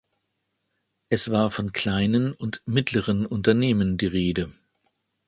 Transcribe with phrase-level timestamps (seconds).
[1.09, 4.51] Es war von kleinen und mittleren Unternehmen die Rede.